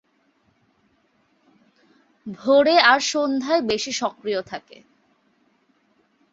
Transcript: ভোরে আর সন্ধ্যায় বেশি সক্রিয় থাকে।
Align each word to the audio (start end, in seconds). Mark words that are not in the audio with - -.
ভোরে 2.27 2.75
আর 2.81 2.99
সন্ধ্যায় 2.99 3.61
বেশি 3.61 3.91
সক্রিয় 3.91 4.41
থাকে। 4.41 4.77